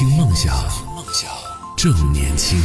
[0.00, 0.50] 听梦想，
[1.76, 2.58] 正年轻。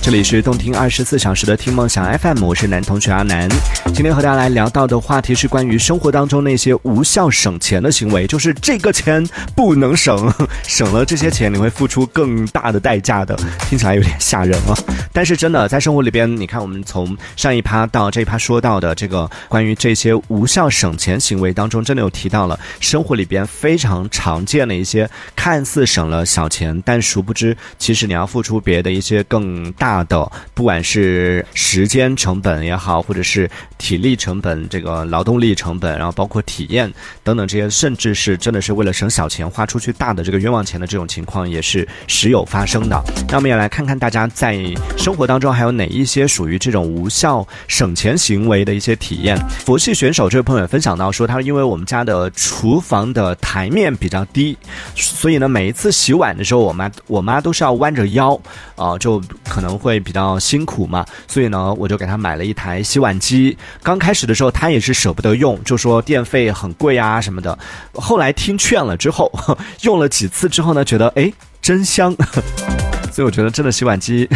[0.00, 3.46] 这里是动听二十四小时的听梦想 FM，我是男同学阿南。
[3.92, 9.24] 今天和大家来聊到的话题是关于生活当中那些无效省钱的行为，就是这个钱
[9.54, 10.32] 不能省，
[10.66, 13.36] 省了这些钱你会付出更大的代价的。
[13.68, 14.74] 听起来有点吓人啊！
[15.12, 30.04] 但是真的在生活里边，你看我们从上一趴到这一趴说到的这个关于这些无效省钱行为当中，真的有提到了生活里边非常常见的一些看似省了小钱，但殊不知其实你要付出别的一些更大。
[30.04, 36.92] 的，不管是时间成本也好，或者是体力成本、这个劳动力成本，然后包括体验
[37.22, 42.98] 等等这些，甚至是真的是为了省小钱花出去大的这个冤枉钱的这种情况，也是时有发生的。
[43.28, 44.58] 那我们也来看看大家在
[44.96, 49.38] 生活当中还有哪一些属于这种无效省钱行为的一些体验。
[49.66, 54.56] 佛系选手这位朋友分享到说，他因为我们家的厨房的台面比较低，
[54.94, 58.40] 所以呢，每一次洗碗的时候，我妈我妈都是要弯着腰
[58.76, 59.74] 啊，就可能。
[59.74, 63.58] 会比较辛苦嘛，所以呢，我就给他买了一台洗碗机。
[63.82, 67.58] 刚开始的时候，他也是舍不得用，就说电费很贵啊什么的。
[67.92, 69.30] 后来听劝了之后，
[69.82, 72.14] 用了几次之后呢，觉得哎真香，
[73.12, 74.28] 所以我觉得真的洗碗机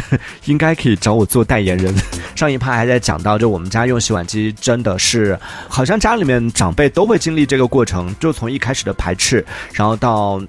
[0.45, 1.95] 应该可以找我做代言人。
[2.35, 10.41] 上一趴还在讲到，就我们家用洗碗机真的是，好像家里面长辈都会经历这个过程，就从一开始的排斥，然后到。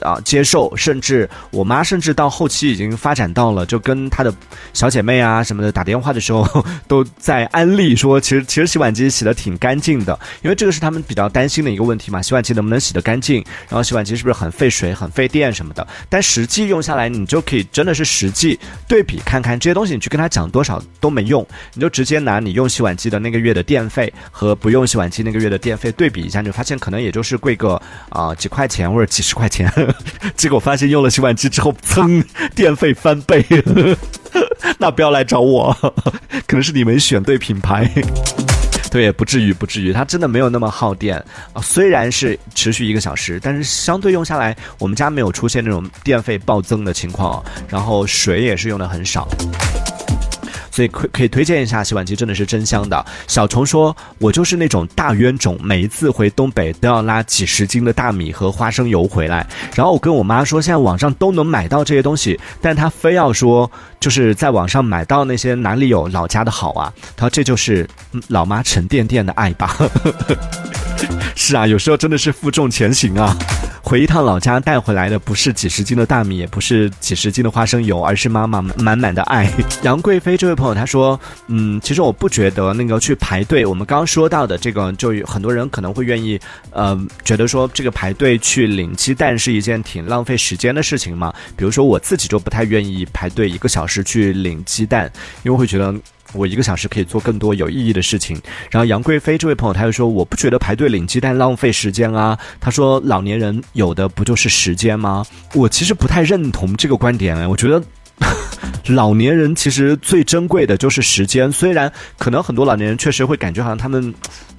[0.00, 4.32] 啊，接受，甚至我妈甚至到后期已经发展到了，就跟她的
[4.72, 15.86] 小姐妹啊什么的打电话的时候， 都在安利说，其实其实洗碗机洗的挺干净的，因为这个是他们比较担心的一个问题嘛，洗碗机能不能洗得干净，然后洗碗机是不是很费水、很费电什么的。
[16.08, 29.72] 但实际用下来，你就可以真的是实际对比看看这些东西，你去跟他讲多少都没用，你就直接拿你用洗碗机的那个月的电费和不用洗碗机那个月的电费对比一下，你就发现可能也就是贵个啊几块钱或者几十块钱。
[30.36, 32.24] 结果发现用了洗碗机之后，噌，
[32.54, 33.44] 电费翻倍。
[34.78, 35.74] 那不要来找我，
[36.46, 37.90] 可能是你没选对品牌。
[38.90, 41.16] 对，不至于，不至于，它真的没有那么耗电
[41.52, 41.60] 啊。
[41.60, 49.28] 虽然是持续一个小时，但是相对用下来，我们家没有出现那种电费暴增的情况，然后水也是用的很少。
[50.76, 53.02] 所以可可以推荐一下洗碗机，真的是真香的。
[53.26, 59.46] 小虫说：“我就是那种大冤种，每一次回东北都要拉几十斤的大米和花生油回来。
[59.74, 66.92] 然后我跟我妈说，现在网上都能买到这些东西，但她非要说，就是在网上买到那些哪里有老家的好啊？
[67.16, 67.88] 她说这就是
[68.28, 69.74] 老妈沉甸甸的爱吧。
[71.34, 73.34] 是啊，有时候真的是负重前行啊。”
[73.88, 79.48] 回一趟老家带回来的不是几十斤的大米，也不是几十斤的花生油，而是妈妈满满的爱。
[79.84, 86.36] 杨贵妃这位朋友他说：“嗯，其实我不觉得那个去排队，我们刚刚说到的这个，就有很多人可能会愿意，
[86.70, 91.32] 呃，觉得说这个排队去领鸡蛋是一件挺浪费时间的事情嘛。
[91.56, 95.08] 比如说我自己就不太愿意排队一个小时去领鸡蛋，
[95.44, 95.94] 因为会觉得。”
[96.36, 98.40] 我一个小时可以做更多有意义的事情。
[98.70, 107.48] 然后杨贵妃这位朋友他又说：“我不觉得排队领鸡蛋浪费时间啊。”他说：“老年人有的不就是时间吗？”我其实不太认同这个观点。
[107.48, 107.82] 我觉得
[108.88, 111.50] 老年人其实最珍贵的就是时间。
[111.50, 114.14] 虽然可能很多老年人确实会感觉好像他们。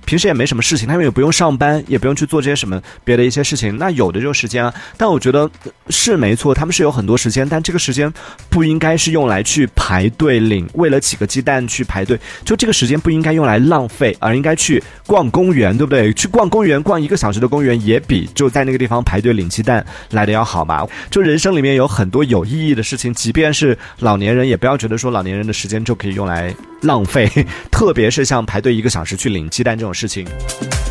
[0.07, 4.73] 平时也没什么事情，他们也不用上班，也不用去做这些什么别的一些事情，那有的就是时间啊。
[4.95, 5.51] 但我觉得
[5.90, 8.12] 是没错，他们是有很多时间，但这个时间
[8.50, 16.13] 不应该是用来去排队领，为了几个鸡蛋去排队，就这个时间不应该用来浪费，而应该去逛公园，对不对？
[16.13, 20.88] 去逛公园，逛一个小时的公园，也比就在那个地方排队领鸡蛋来的要好嘛？
[21.12, 27.29] 就人生里面有很多有意义的事情，即便是老年人，也不要觉得说老年人的时间就可以用来浪费，
[27.69, 29.93] 特别是像排队一个小时去领鸡蛋这种。
[29.97, 30.27] 事情，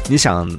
[0.08, 0.50] 你想，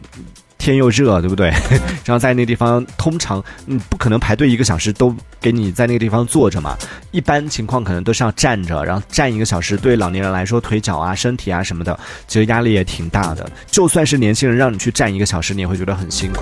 [0.58, 1.50] 天又热，对不对？
[2.06, 6.78] 然后在那个地方，通常你不可能排队一个小时都给你在那个地方坐着嘛。
[7.12, 13.50] 一般情况可能都是要站着，然后站一个小时，对老年人来说，腿脚啊、身体啊什么的，其实压力也挺大的。
[13.70, 16.42] 就算是年轻人，让你去站一个小时，你也会觉得很辛苦。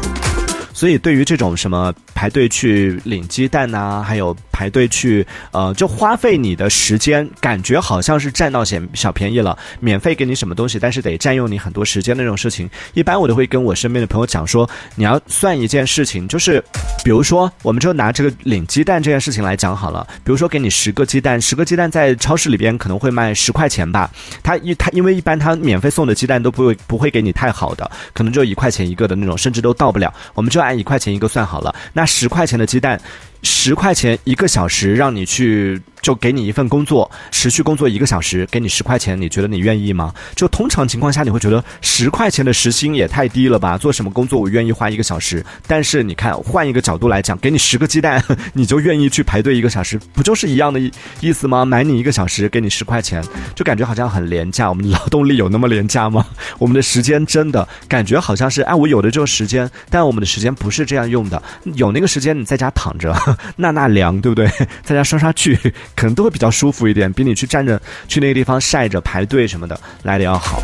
[0.76, 16.62] 所以，对于这种什么排队去领鸡蛋呐，还有排队去，呃，就花费你的时间，感觉好像是占到小小便宜了，免费给你什么东西，但是得占用你很多时间的那种事情，一般我都会跟我身边的朋友讲说，你要算一件事情，就是，
[17.06, 24.12] 比如说，我们就拿这个领鸡蛋这件事情来讲好了，比如说给你十个鸡蛋，十个鸡蛋在超市里边可能会卖十块钱吧，
[24.44, 30.65] 他一他因为一般他免费送的鸡蛋都不会不会给你太好的，可能就一块钱一个的那种，甚至都到不了，我们就。
[30.66, 33.00] 按一块钱一个算好了，那十块钱的鸡蛋，
[33.44, 35.82] 十块钱一个小时让你去。
[36.06, 40.14] 就给你一份工作，持续工作一个小时，给你十块钱，你觉得你愿意吗？
[40.36, 43.76] 就通常情况下，你会觉得十块钱的时薪也太低了吧？
[43.76, 45.44] 做什么工作我愿意花一个小时？
[45.66, 48.24] 但是你看，换一个角度来讲，给你十个鸡蛋，
[48.54, 50.80] 你就愿意去排队一个小时，不就是一样的
[51.22, 51.66] 意思吗？
[51.66, 53.24] 买你一个小时，给你十块钱，
[53.56, 54.70] 就感觉好像很廉价。
[54.70, 56.24] 我们劳动力有那么廉价吗？
[56.60, 61.42] 我们的时间真的感觉好像是，哎，我有的就是时间，但我们的时间不是这样用的。
[61.74, 63.12] 有那个时间你在家躺着
[63.58, 64.48] 纳纳凉，对不对？
[64.84, 65.58] 在家刷刷剧。
[65.96, 70.62] 可能都会比较舒服一点，比你去站着去那个地方晒着排队什么的来的要好。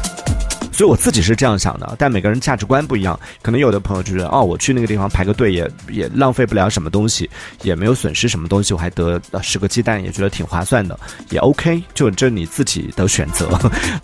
[0.82, 3.20] 所以我自己是这样想的，但每个人价值观不一样。
[3.44, 7.30] 可能有的朋友就觉得，哦，我去那个地方排个队也也浪费不了什么东西，
[7.62, 11.00] 也没有损失什么东西，我还得十个鸡蛋，也觉得挺划算的，
[11.30, 11.84] 也 OK。
[11.94, 13.48] 就这你自己的选择。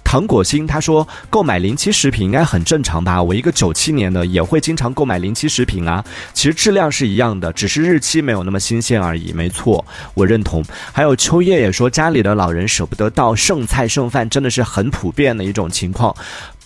[0.04, 3.24] 糖果心他说，购买临期食品应该很正常吧？
[3.24, 6.06] 我一个九七年的也会经常购买临期食品啊。
[6.36, 9.34] 其实质量是一样的，只是日期没有那么新鲜而已。
[9.34, 9.84] 没错，
[10.14, 10.64] 我认同。
[10.94, 16.16] 还有秋叶也说，家里的老人舍不得倒剩菜剩饭，真的是很普遍的一种情况。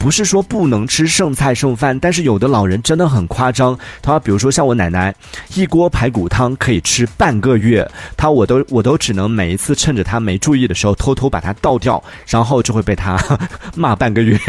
[0.02, 3.78] 不是说不能吃剩菜剩饭，但是有的老人真的很夸张。
[4.02, 5.14] 他比如说像我奶奶，
[5.54, 7.88] 一锅排骨汤可以吃半个月，
[8.18, 13.16] 他我都我都只能每一次趁着他没注意的时候偷偷把它倒掉，然后就会被他
[13.78, 14.40] 骂半个月。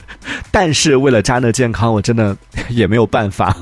[0.50, 2.34] 但是为了家人的健康，我真的
[2.70, 3.54] 也没有办法。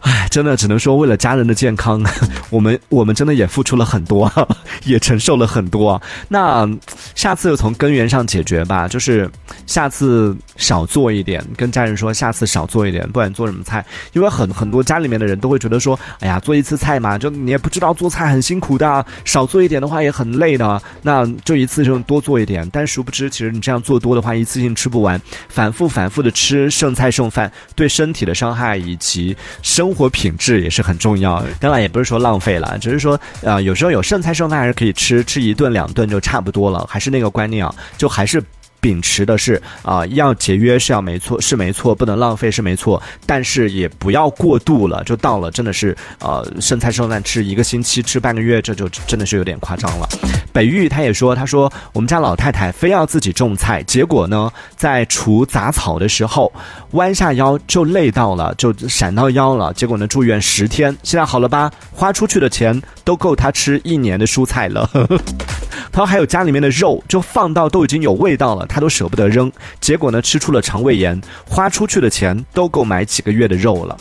[0.00, 2.02] 唉，真的只能说为了家人的健康，
[2.48, 4.32] 我们我们真的也付出了很多，
[4.84, 6.00] 也承受了很多。
[6.28, 6.66] 那
[7.14, 9.30] 下次从根源上解决吧，就是
[9.66, 22.66] 下次少做一点，跟家人说下次少做一点，不管做什么菜，因为很很多家里面的人都会觉得说，哎呀，做一次菜嘛，就你也不知道做菜很辛苦的，少做一点的话也很累的，那就一次就多做一点。
[22.72, 25.20] 但殊不知，其实你这样做多的话，一次性吃不完，
[25.50, 29.89] 反复反复的吃剩菜剩饭，对身体的伤害以及生。
[29.90, 38.40] 生活品质也是很重要的，当然也不是说浪费了，只是说，呃，有时候有剩菜剩饭还是可以吃，吃一顿两顿就差不多了，还是那个观念啊，就还是。
[38.80, 50.08] 秉持的是啊，要节约是要没错，是没错，不能浪费是没错，但是也不要过度了，就到了真的是呃剩菜剩饭吃一个星期，吃半个月，这就真的是有点夸张了。
[50.52, 56.52] 北玉他也说，他说我们家老太太非要自己种菜，结果呢，在除杂草的时候
[56.92, 61.70] 弯下腰就累到了，就闪到腰了，结果呢住院十天，现在好了吧？
[61.92, 64.88] 花出去的钱都够他吃一年的蔬菜了。
[65.92, 69.50] 他还有家里面的肉，就放到都已经有味道了，他都舍不得扔，
[69.80, 73.96] 结果呢吃出了肠胃炎，花出去的钱都够买几个月的肉了。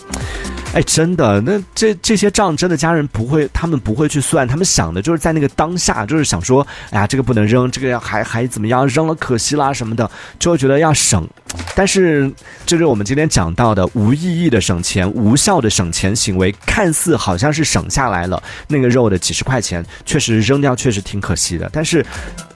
[0.72, 11.28] 哎，真的，那这这些账真的家人不会，他们不会去算，他们想的就是在那个当下，就是想说，哎呀，这个不能扔，这个要还还怎么样，扔了可惜啦什么的，就会觉得要省。
[11.74, 12.32] 但是，
[12.68, 21.68] 这是我们今天讲到的无意义的省钱、无效的省钱行为，看似好像是省下来了那个肉的几十块钱，确实扔掉确实挺可惜的。
[21.74, 22.06] 但是，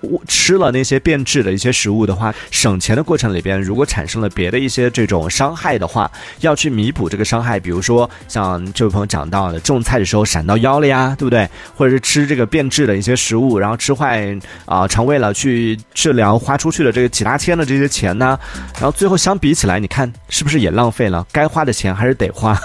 [0.01, 6.10] 我吃了那些变质的一些食物的话，省钱的过程里边，如果产生了别的一些这种伤害的话，
[6.42, 8.02] 要去弥补这个伤害，比如说。
[8.27, 11.47] 像这位朋友讲到的，种菜的时候闪到腰了呀，对不对？
[11.75, 14.35] 或者是吃这个变质的一些食物，然后吃坏
[14.65, 18.38] 啊肠胃了，去治疗花出去的这个几大千的这些钱呢？
[18.75, 21.25] 然后最后相比起来，你看是不是也浪费了？
[21.31, 22.57] 该花的钱还是得花，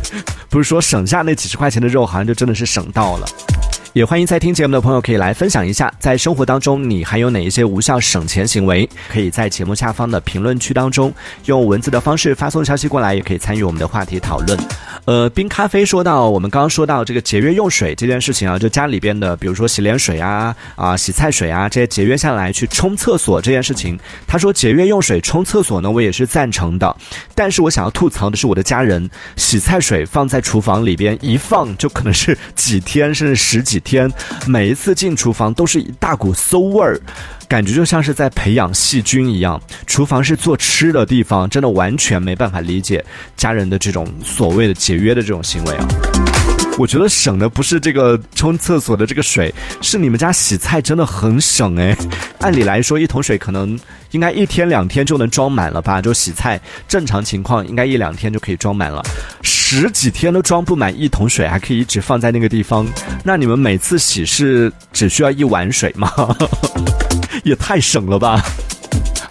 [0.48, 3.26] 不是说省下那几十块钱的肉，好像就真的是省到了。
[3.94, 8.88] 也欢迎在听节目的朋友可以来分享一下，在生活当中你还有哪一些无效省钱行为？
[9.08, 11.14] 可以在节目下方的评论区当中
[11.44, 14.58] 用文字的方式发送消息过来，也可以参与我们的话题讨论。
[15.04, 23.96] 呃，冰咖啡说到我们刚刚说到这个节约用水这件事情啊，就家里边的，比如说洗脸水啊、啊洗菜水啊这些节约下来去冲厕所这件事情，
[24.26, 26.96] 他说节约用水冲厕所呢，我也是赞成的。
[27.32, 33.83] 但是我想要吐槽的是我的家人，洗菜水放在厨房里边一放就可能是几天甚至十几。
[33.84, 34.10] 天，
[34.46, 37.00] 每一次进厨房都是一大股馊味儿，
[37.46, 39.60] 感觉就像是在培养细菌一样。
[39.86, 43.04] 厨房是做吃的地方，真的完全没办法理解
[43.36, 46.13] 家人的这种所谓的节约的这种行为啊。
[46.76, 51.96] 我觉得省的不是这个冲厕所的这个水，是你们家洗菜真的很省哎。
[52.40, 53.78] 按理来说，一桶水可能
[54.10, 56.02] 应该一天两天就能装满了吧？
[56.02, 59.00] 就洗菜，正常情况应该一两天就可以装满了。
[59.42, 62.84] 十几天都装不满一桶水，还可以一直放在那个地方。
[63.22, 66.10] 那你们每次洗是只需要一碗水吗？
[67.44, 68.44] 也太省了吧！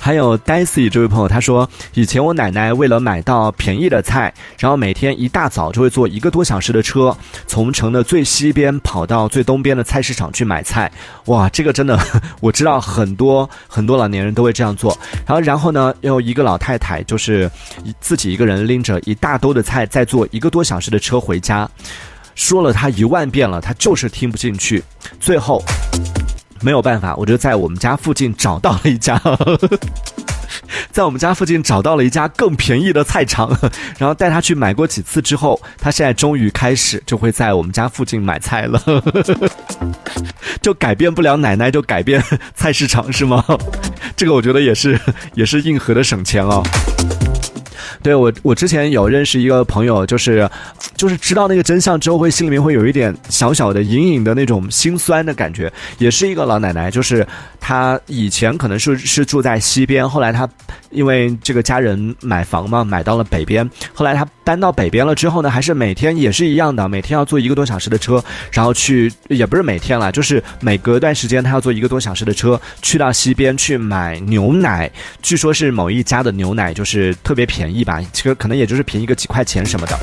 [0.04, 7.16] 还有 Daisy 这位朋友，他说以前我奶奶为了买到便宜的菜，然后每天一大早就会坐一个多小时的车，
[7.48, 10.92] 从城的最西边跑到最东边的菜市场去买菜。
[11.28, 11.98] 哇，这个真的
[12.42, 14.94] 我知道很多很多老年人都会这样做。
[15.26, 17.50] 然后然后呢，有一个老太太就是
[18.02, 21.66] 自己一个人拎着一大兜的菜，再坐一个多小时的车回家。
[22.36, 24.84] 说了他一万遍了，他就是听不进去。
[25.22, 25.64] 最后
[26.64, 29.22] 没有办法，我就在我们家附近找到了一家。
[30.92, 33.50] 在我们家附近找到了一家更便宜的菜场，
[33.98, 38.82] 然后带他去买过几次之后，他现在终于开始就会在我们家附近买菜了。
[40.62, 42.24] 就改变不了奶奶，就改变
[42.56, 43.44] 菜市场是吗？
[44.16, 45.00] 这个我觉得也是，
[45.34, 46.64] 也是硬核的省钱哦。
[48.04, 50.48] 对我，我之前有认识一个朋友，就是，
[50.98, 55.72] 就是知道那个真相之后，会心里面会有一点小小的、隐隐的那种心酸的感觉。
[55.98, 57.26] 也是一个老奶奶，就是
[57.66, 60.48] 他以前可能是是住在西边，后来他
[60.90, 63.68] 因为这个家人买房嘛，买到了北边。
[63.94, 74.92] 后来他搬到北边了之后呢，还是每天也是一样的，每天要坐一个多小时的车，然后去，也不是每天了，就是每隔一段时间，他要坐一个多小时的车去到西边去买牛奶。
[75.22, 78.02] 据说是某一家的牛奶就是特别便宜吧。
[78.12, 79.98] 其实可能也就是便宜个几块钱什么的，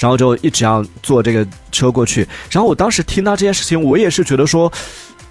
[0.00, 2.26] 然后就一直要坐这个车过去。
[2.50, 4.72] 然后我当时听到这件事情，我也是觉得说。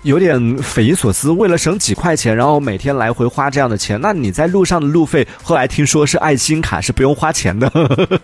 [0.03, 7.69] 有点匪夷所思，为了省几块钱，然后每天来回花这样的钱，那你在路上的路费，后来听说是爱心卡是不用花钱的，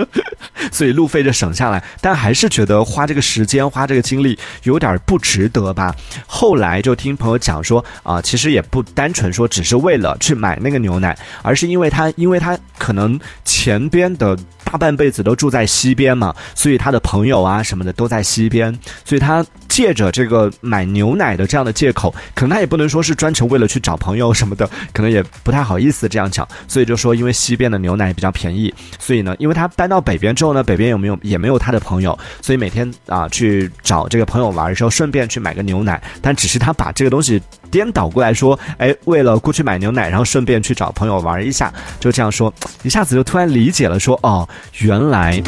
[0.72, 5.94] 所以路费就省下来，但还是觉得花这个时间、花这个精力有点不值得吧。
[6.25, 19.46] 后来就听朋友讲说，啊，其实也不单纯说只是为了去买那个牛奶，而是因为他，因为他可能前边的大半辈子都住在西边嘛，所以他的朋友啊什么的都在西边，所以他。
[19.70, 42.53] 借着这个买牛奶的这样的借口，可能他也不能说是专程为了去找朋友什么的，可能也不太好意思这样讲，所以就说因为西边的牛奶比较便宜，所以呢，因为他搬到北边之后呢，北边有没有也没有他的朋友，所以每天啊去找这个朋友玩的时候，顺便去买个牛奶，但只是他把这个东西颠倒过来说，哎，为了过去买牛奶，然后顺便去找朋友玩一下，就这样说，
[42.84, 44.48] 一下子就突然理解了，说哦，
[44.80, 45.42] 原来。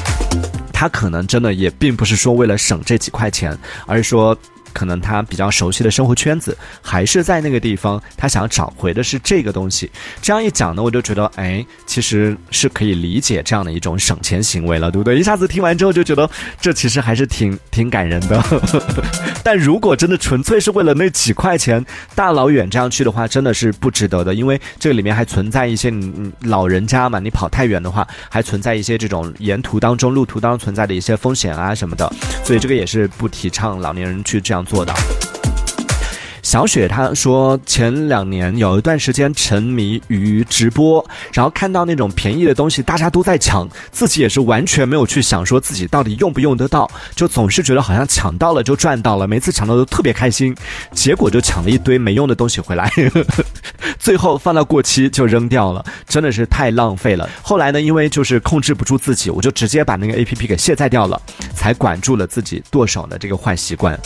[0.78, 4.38] 他可能真的也并不是说为了省这几块钱，而是说。
[4.76, 9.90] 可能他比较熟悉的生活圈子还是在那个地方，他想找回的是这个东西。
[10.22, 15.18] 这样一讲呢，我就觉得，哎，其实是可以理解这样的一种省钱行为了，对不对？
[15.18, 16.30] 一下子听完之后就觉得，
[16.60, 18.44] 这其实还是挺挺感人的。
[19.42, 32.12] 但如果真的纯粹是为了那几块钱，大老远这样去的话，真的是不值得的，因为这里面还存在一些你老人家嘛，你跑太远的话，还存在一些这种沿途当中、路途当中存在的一些风险啊什么的，
[32.44, 34.65] 所以这个也是不提倡老年人去这样。
[34.66, 34.94] 做到。
[36.42, 41.04] 小雪她说，前两年有一段时间沉迷于直播，
[41.34, 50.56] 然后看到那种便宜的东西，大家都在抢，自己也是完全没有去想说自己到底用不用得到，就总是觉得好像抢到了就赚到了，每次抢到都特别开心，
[50.94, 52.92] 结果就抢了一堆没用的东西回来，
[54.06, 57.28] 最后放到过期就扔掉了，真的是太浪费了。
[57.42, 61.20] 后来呢，因为就是控制不住自己，我就直接把那个 A P P 给卸载掉了，
[61.56, 64.00] 才管住了自己剁手的这个坏习惯。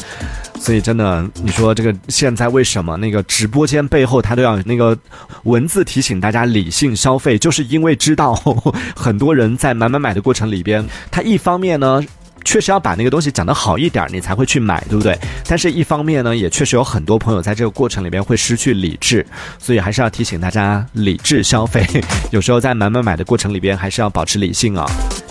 [0.57, 4.97] 所以真的，你说这个现在为什么那个直播间背后他都要那个
[5.43, 8.33] 文字提醒大家理性消费，就是因为知道
[8.95, 12.01] 很多人在买买买的过程里边，他一方面呢。
[12.49, 15.15] 确实要把那个东西讲得好一点，你才会去买，对不对？
[15.45, 19.23] 但是一方面呢，也确实有很多朋友在这个过程里边会失去理智，
[19.59, 21.85] 所以还是要提醒大家理智消费。
[22.33, 24.83] 有时候在买买买的过程里边，还是要保持理性啊。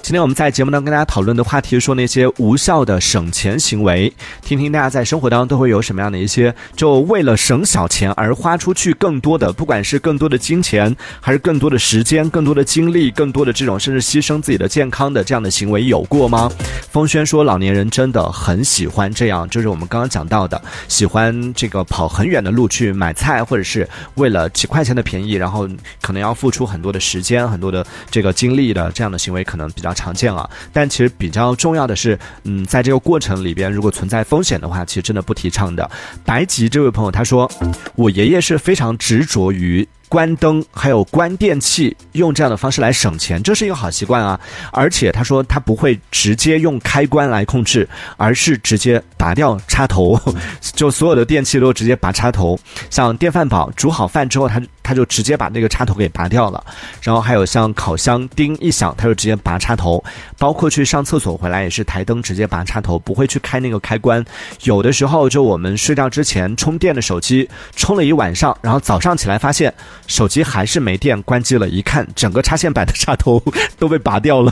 [0.08, 4.10] 今天我们在节目当中跟大家讨论的话题说那些无效的省钱行为，
[4.40, 16.50] 听听大家在生活当中都会有什么样的一些，就为了省小钱而花出去更多的，不管是更多的金钱，还是更多的时间、更多的精力、更多的这种甚至牺牲自己的健康的这样的行为有过吗？
[16.90, 25.68] 风轩说，老年人真的很喜欢这样，就是我们刚刚讲到的，喜欢这个跑很远的路去买菜，或者是为了几块钱的便宜，然后
[26.00, 30.48] 可能要付出很多的时间、很多的这个精力的这样的行为，可能比较常见啊。
[30.72, 35.90] 但其实比较重要的是，嗯，在这个过程里边，如果存在风险的话，其实真的不提倡的。
[36.24, 37.50] 白吉这位朋友他说，
[37.96, 39.86] 我爷爷是非常执着于。
[40.10, 44.40] 关灯还有关电器，用这样的方式来省钱，这是一个好习惯啊！
[44.72, 47.86] 而且他说他不会直接用开关来控制，
[48.16, 50.18] 而是直接拔掉插头，
[50.74, 52.58] 就所有的电器都直接拔插头。
[52.88, 54.58] 像电饭煲煮好饭之后，他
[54.88, 56.64] 他就直接把那个插头给拔掉了。
[57.02, 60.02] 然后还有像烤箱叮一响，他就直接拔插头。
[60.38, 64.24] 包括去上厕所回来也是台灯直接拔插头，不会去开那个开关。
[64.62, 69.72] 有的时候就我们睡觉之前充电的手机充了一晚上，然后早上起来发现。
[70.06, 73.42] 手机还是没电，关机了，一看整个插线板的插头
[73.78, 74.50] 都被拔掉了，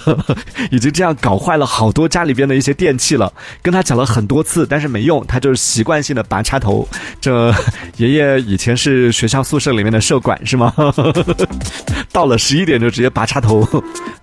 [0.71, 3.33] 已经这样搞坏了好多家里边的一些电器了。
[3.63, 6.87] 跟他讲了很多次，但是没用，他就是习惯性的拔插头。
[7.23, 7.55] 这
[7.97, 10.75] 爷爷以前是学校宿舍里面的社工管是吗？
[12.11, 13.65] 到了十一点就直接拔插头。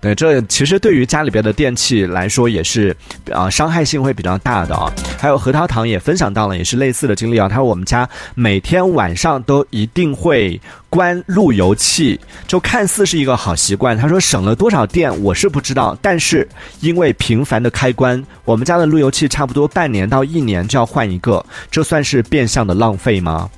[0.02, 2.94] 对，这其实对于家里边的电器来说也是
[3.32, 4.92] 啊，伤害性会比较大的啊。
[5.18, 7.48] 还有核桃糖也分享到了，也是类似的经历啊。
[7.48, 13.96] 他说我们家每天晚上都一定会关路由器，就看似是一个好习惯。
[13.96, 16.46] 他说省了多少电我是不知道，但是
[16.80, 23.48] 因为频繁的开关，我们家的路由器差不多半年到一年就要换一个，这算是变相的浪费吗？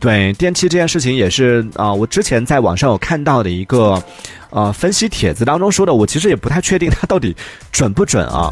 [0.00, 4.02] 对，电器这件事情也是啊，我之前在网上有看到的一个
[4.50, 7.34] 呃分析帖子当中说的，我其实也不太确定它到底
[7.72, 8.48] 准不准啊。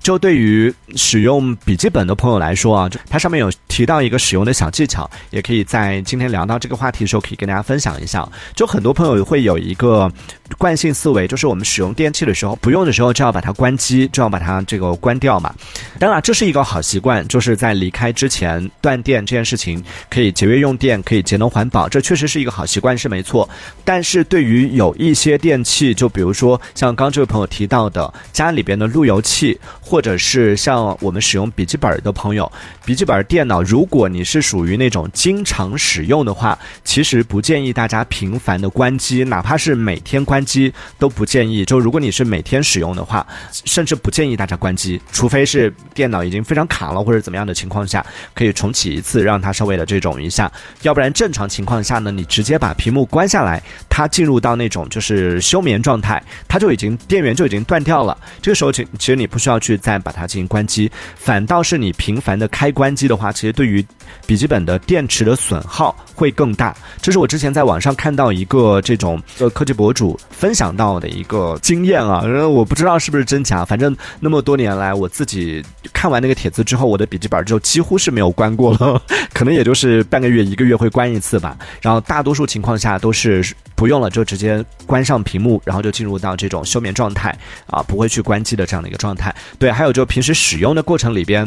[0.00, 8.26] 就对于使用笔记本的朋友来说啊，它上面有提到一个使用的小技巧，也可以在今天聊到这个话题的时候，可以跟大家分享一下。
[8.54, 10.10] 就很多朋友会有一个
[10.58, 15.54] 惯性思维，就是我们使用电器的时候，不用的时候就要把它关机，就要把它这个关掉嘛。
[15.98, 23.48] 当然，这是一个好习惯，就是在离开之前断电这件事情，可以节约用电，可以节能环保，这确实是一个好习惯，是没错。
[23.84, 29.58] 但是对于有一些电器，就比如说像刚这位朋友提到的家里边的路由器。
[29.86, 32.50] 或者是像我们使用笔记本的朋友，
[32.86, 41.64] 笔记本电脑，如果你是属于那种经常使用的话，其实不建议大家频繁的关机，哪怕是每天关关机都不建议。
[41.64, 43.24] 就如果你是每天使用的话，
[43.64, 50.50] 甚至不建议大家关机，除非是电脑已经非常卡了或者怎么样的情况下，可以重启一次，让它稍微的这种一下。
[50.82, 58.18] 要不然正常情况下呢，你直接把屏幕关下来，它进入到那种就是休眠状态，它就已经电源就已经断掉了。
[58.42, 59.78] 这个时候其其实你不需要去。
[59.84, 63.84] 再把它进行关机，反倒是你频繁的开关机的话，其实对于
[64.26, 66.74] 笔记本的电池的损耗会更大。
[67.02, 79.00] 这是我之前在网上看到一个这种呃科技博主分享到的一个经验啊，我不知道是不是真假，反正那么多年来，我自己看完那个帖子之后，我的笔记本就几乎是没有关过了，
[79.32, 81.56] 可能也就是半个月一个月会关一次吧。
[81.80, 89.34] 然后大多数情况下都是不用了就直接关上屏幕，然后就进入到这种休眠状态啊，不会去关机的这样的一个状态。
[89.58, 89.70] 对。
[89.74, 91.44] 还有就平时使用的过程里边。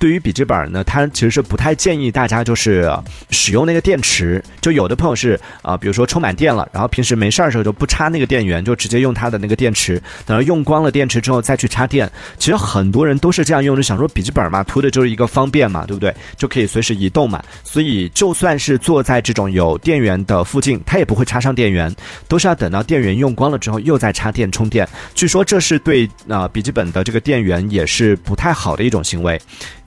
[0.00, 2.90] 对于笔记本呢，它其实是不太建议大家就是
[3.28, 4.42] 使用那个电池。
[4.62, 12.10] 就有的朋友是啊，比如说充满电了，然后平时没事儿的时候就不插那个电源，就直接用它的那个电池，等到用光了电池之后再去插电。
[12.38, 16.14] 其实很多人都是这样用，就想说笔记本嘛，图的就是一个方便嘛，对不对？
[16.38, 17.42] 就可以随时移动嘛。
[17.62, 21.94] 所以就算是坐在这种有电源的附近，它也不会插上电源，
[22.26, 24.88] 都是要等到电源用光了之后又再插电充电。
[25.14, 29.38] 据说这是对啊笔记本的这个电源也是不太好的一种行为。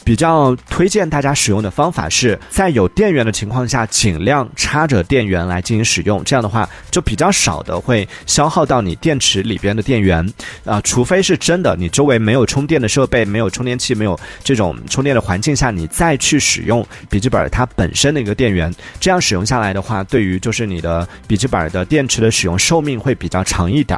[0.04, 6.24] 比较推荐大家使用的方法是在有电源的情况下，尽量插着电源来进行使用。
[6.24, 10.28] 这样的话，就比较少的会消耗到你电池里边的电源
[10.66, 10.82] 啊。
[10.82, 23.98] 除非是真的，你周围没有充电的设备，没有充电器，没有这种充电的环境下，你再去使用笔记本它本身的一个电源，这样使用下来的话，对于就是你的笔记本的电池的使用寿命会比较长一点。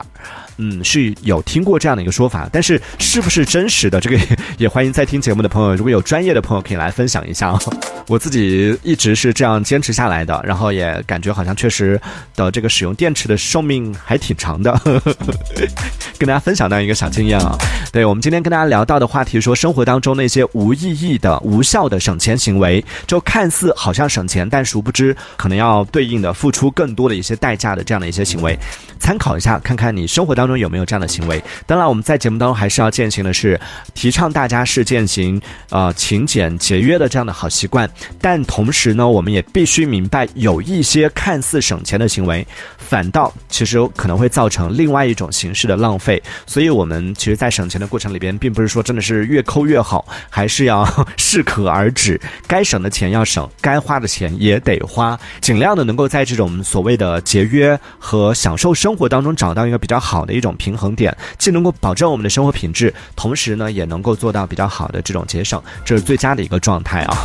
[0.57, 4.17] 嗯，是有听过这样的一个说法，但是是不是真实的，这个
[4.57, 7.59] 也欢迎在听节目的朋友，如果有专业的朋友可以来分享一下哦。
[8.07, 11.99] 我自己一直是这样坚持下来的，然后也感觉好像确实
[12.35, 14.79] 的这个使用电池的寿命还挺长的，
[16.19, 17.57] 跟大家分享到一个小经验啊。
[17.91, 28.55] 对我们今天跟大家聊到的话题，说生活当中那些无意义的、无效的省钱行为，就看似好像省钱，但殊不知可能要对应的付出更多的一些代价的这样的一些行为，
[28.99, 31.43] 参考一下，看看你生活当当中有没有这样的行为。
[31.65, 33.59] 当然，我们在节目当中还是要践行的是
[33.95, 37.89] 提倡大家是践行呃勤俭节约的这样的好习惯。
[38.21, 42.45] 但同时呢，我们也必须明白，有一些看似省钱的行为，
[42.77, 46.21] 反倒其实可能会造成另外一种形式的浪费。
[46.45, 50.85] 所以，我们其实，在省钱的过程里边，并不是说真的是越抠越好，还是要
[51.17, 52.21] 适可而止。
[52.45, 67.17] 该省的钱要省，该花的钱也得花，尽量的能够在这种所谓的节约和享受生活当中找到一个比较好的一种平衡点，既能够保证我们的生活品质，同时呢，也能够做到比较好的这种节省，这是最佳的一个状态啊。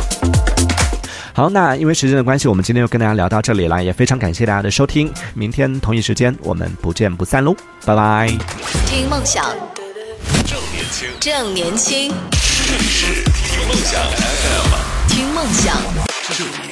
[1.33, 5.11] 好，那因为时间的关系，我们今天就跟大家聊到这里了，也非常感谢大家的收听。
[5.33, 8.27] 明天同一时间，我们不见不散喽，拜拜。
[8.85, 9.45] 听梦想，
[10.45, 12.13] 正年轻，正年轻，
[12.67, 16.70] 这里是听梦想 FM，听梦想，